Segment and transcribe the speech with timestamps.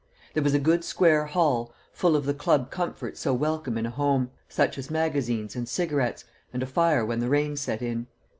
[0.33, 3.91] There was a good square hall, full of the club comforts so welcome in a
[3.91, 8.07] home, such as magazines and cigarettes, and a fire when the rain set in.